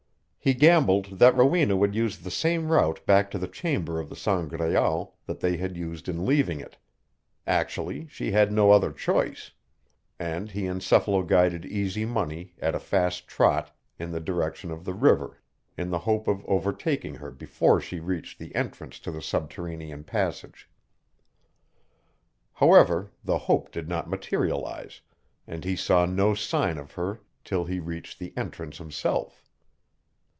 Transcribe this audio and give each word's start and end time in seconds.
He 0.43 0.55
gambled 0.55 1.19
that 1.19 1.35
Rowena 1.37 1.75
would 1.77 1.93
use 1.93 2.17
the 2.17 2.31
same 2.31 2.69
route 2.71 3.05
back 3.05 3.29
to 3.29 3.37
the 3.37 3.47
chamber 3.47 3.99
of 3.99 4.09
the 4.09 4.15
Sangraal 4.15 5.13
that 5.27 5.39
they 5.39 5.57
had 5.57 5.77
used 5.77 6.09
in 6.09 6.25
leaving 6.25 6.59
it 6.59 6.77
actually, 7.45 8.07
she 8.07 8.31
had 8.31 8.51
no 8.51 8.71
other 8.71 8.91
choice 8.91 9.51
and 10.17 10.49
he 10.49 10.63
encephalo 10.63 11.21
guided 11.27 11.63
Easy 11.63 12.05
Money 12.05 12.55
at 12.59 12.73
a 12.73 12.79
fast 12.79 13.27
trot 13.27 13.77
in 13.99 14.11
the 14.11 14.19
direction 14.19 14.71
of 14.71 14.83
the 14.83 14.95
river 14.95 15.39
in 15.77 15.91
the 15.91 15.99
hope 16.09 16.27
of 16.27 16.43
overtaking 16.47 17.13
her 17.13 17.29
before 17.29 17.79
she 17.79 17.99
reached 17.99 18.39
the 18.39 18.55
entrance 18.55 18.97
to 19.01 19.11
the 19.11 19.21
subterranean 19.21 20.03
passage. 20.03 20.67
However, 22.53 23.11
the 23.23 23.37
hope 23.37 23.71
did 23.71 23.87
not 23.87 24.09
materialize, 24.09 25.01
and 25.45 25.63
he 25.63 25.75
saw 25.75 26.07
no 26.07 26.33
sign 26.33 26.79
of 26.79 26.93
her 26.93 27.19
till 27.43 27.65
he 27.65 27.79
reached 27.79 28.17
the 28.17 28.33
entrance 28.35 28.79
himself. 28.79 29.37